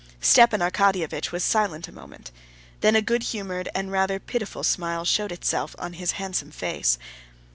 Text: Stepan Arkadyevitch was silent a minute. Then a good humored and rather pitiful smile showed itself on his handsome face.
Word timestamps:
Stepan 0.19 0.61
Arkadyevitch 0.61 1.31
was 1.31 1.43
silent 1.43 1.87
a 1.87 1.91
minute. 1.91 2.31
Then 2.79 2.95
a 2.95 3.03
good 3.03 3.21
humored 3.21 3.69
and 3.75 3.91
rather 3.91 4.17
pitiful 4.19 4.63
smile 4.63 5.05
showed 5.05 5.31
itself 5.31 5.75
on 5.77 5.93
his 5.93 6.13
handsome 6.13 6.49
face. 6.49 6.97